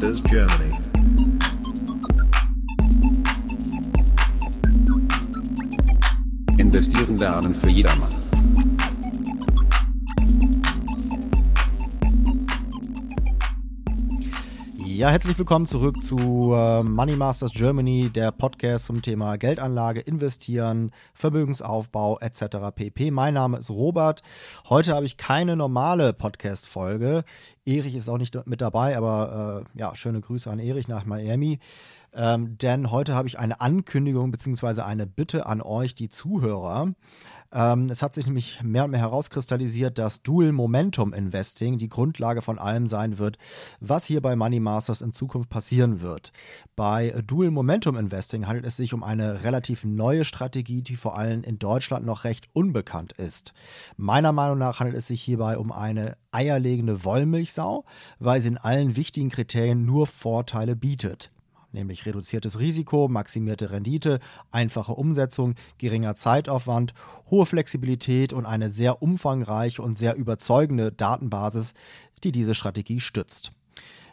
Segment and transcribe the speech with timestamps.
[0.00, 0.70] Masters Germany.
[6.56, 8.29] Investieren lernen für jedermann.
[15.00, 20.90] Ja, herzlich willkommen zurück zu äh, Money Masters Germany, der Podcast zum Thema Geldanlage, Investieren,
[21.14, 22.68] Vermögensaufbau etc.
[22.74, 23.10] pp.
[23.10, 24.20] Mein Name ist Robert.
[24.68, 27.24] Heute habe ich keine normale Podcast-Folge.
[27.64, 31.60] Erich ist auch nicht mit dabei, aber äh, ja, schöne Grüße an Erich nach Miami.
[32.12, 34.82] Ähm, denn heute habe ich eine Ankündigung bzw.
[34.82, 36.92] eine Bitte an euch, die Zuhörer.
[37.52, 42.42] Ähm, es hat sich nämlich mehr und mehr herauskristallisiert, dass Dual Momentum Investing die Grundlage
[42.42, 43.38] von allem sein wird,
[43.80, 46.32] was hier bei Money Masters in Zukunft passieren wird.
[46.76, 51.42] Bei Dual Momentum Investing handelt es sich um eine relativ neue Strategie, die vor allem
[51.42, 53.52] in Deutschland noch recht unbekannt ist.
[53.96, 57.84] Meiner Meinung nach handelt es sich hierbei um eine eierlegende Wollmilchsau,
[58.20, 61.32] weil sie in allen wichtigen Kriterien nur Vorteile bietet
[61.72, 64.18] nämlich reduziertes Risiko, maximierte Rendite,
[64.50, 66.94] einfache Umsetzung, geringer Zeitaufwand,
[67.30, 71.74] hohe Flexibilität und eine sehr umfangreiche und sehr überzeugende Datenbasis,
[72.22, 73.52] die diese Strategie stützt.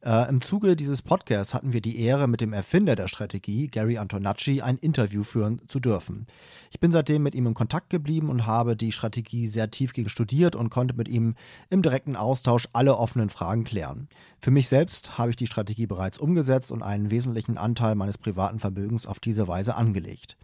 [0.00, 3.98] Äh, Im Zuge dieses Podcasts hatten wir die Ehre, mit dem Erfinder der Strategie, Gary
[3.98, 6.26] Antonacci, ein Interview führen zu dürfen.
[6.70, 10.54] Ich bin seitdem mit ihm in Kontakt geblieben und habe die Strategie sehr tiefgehend studiert
[10.54, 11.34] und konnte mit ihm
[11.68, 14.08] im direkten Austausch alle offenen Fragen klären.
[14.40, 18.60] Für mich selbst habe ich die Strategie bereits umgesetzt und einen wesentlichen Anteil meines privaten
[18.60, 20.36] Vermögens auf diese Weise angelegt.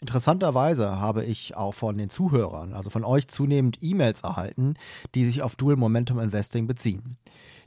[0.00, 4.74] Interessanterweise habe ich auch von den Zuhörern, also von euch zunehmend E-Mails erhalten,
[5.14, 7.18] die sich auf Dual Momentum Investing beziehen.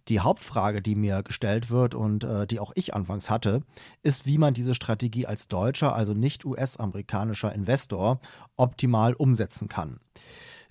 [0.09, 3.61] Die Hauptfrage, die mir gestellt wird und äh, die auch ich anfangs hatte,
[4.01, 8.19] ist, wie man diese Strategie als deutscher, also nicht US-amerikanischer Investor
[8.57, 9.99] optimal umsetzen kann.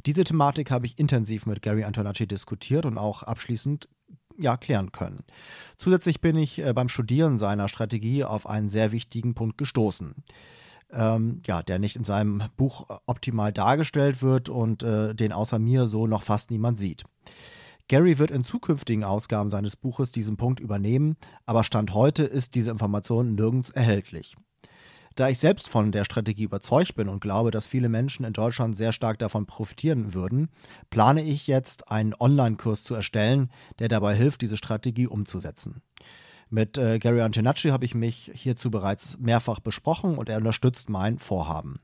[0.04, 3.88] Diese Thematik habe ich intensiv mit Gary Antonacci diskutiert und auch abschließend
[4.38, 5.24] ja, klären können.
[5.76, 10.14] Zusätzlich bin ich äh, beim Studieren seiner Strategie auf einen sehr wichtigen Punkt gestoßen.
[10.90, 15.86] Ähm, ja, der nicht in seinem Buch optimal dargestellt wird und äh, den außer mir
[15.86, 17.04] so noch fast niemand sieht.
[17.88, 21.16] Gary wird in zukünftigen Ausgaben seines Buches diesen Punkt übernehmen,
[21.46, 24.36] aber Stand heute ist diese Information nirgends erhältlich.
[25.14, 28.76] Da ich selbst von der Strategie überzeugt bin und glaube, dass viele Menschen in Deutschland
[28.76, 30.48] sehr stark davon profitieren würden,
[30.88, 35.82] plane ich jetzt einen Online-Kurs zu erstellen, der dabei hilft, diese Strategie umzusetzen.
[36.48, 41.18] Mit äh, Gary Antonacci habe ich mich hierzu bereits mehrfach besprochen und er unterstützt mein
[41.18, 41.80] Vorhaben.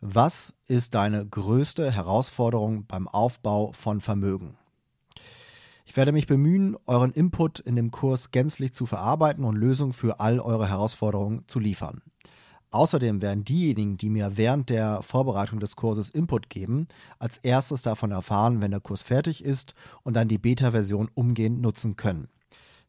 [0.00, 4.56] Was ist deine größte Herausforderung beim Aufbau von Vermögen?
[5.86, 10.18] Ich werde mich bemühen, euren Input in dem Kurs gänzlich zu verarbeiten und Lösungen für
[10.18, 12.02] all eure Herausforderungen zu liefern.
[12.70, 16.88] Außerdem werden diejenigen, die mir während der Vorbereitung des Kurses Input geben,
[17.20, 21.94] als erstes davon erfahren, wenn der Kurs fertig ist und dann die Beta-Version umgehend nutzen
[21.94, 22.28] können.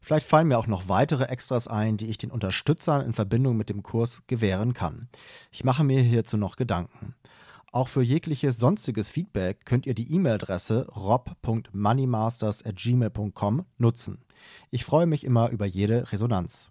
[0.06, 3.68] Vielleicht fallen mir auch noch weitere Extras ein, die ich den Unterstützern in Verbindung mit
[3.68, 5.08] dem Kurs gewähren kann.
[5.50, 7.16] Ich mache mir hierzu noch Gedanken.
[7.72, 14.18] Auch für jegliches sonstiges Feedback könnt ihr die E-Mail-Adresse rob.moneymasters.gmail.com nutzen.
[14.70, 16.70] Ich freue mich immer über jede Resonanz.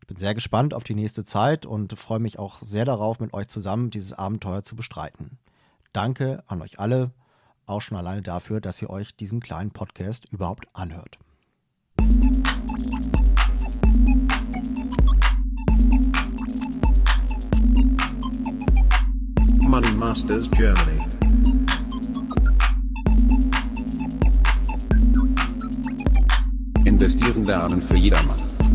[0.00, 3.34] Ich bin sehr gespannt auf die nächste Zeit und freue mich auch sehr darauf, mit
[3.34, 5.40] euch zusammen dieses Abenteuer zu bestreiten.
[5.92, 7.10] Danke an euch alle,
[7.66, 11.18] auch schon alleine dafür, dass ihr euch diesen kleinen Podcast überhaupt anhört.
[19.80, 20.98] Money Masters Germany.
[26.84, 28.67] Investieren lernen für jedermann.